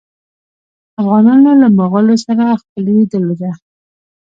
[1.01, 3.53] افغانانو له مغولو سره خپلوي درلودله.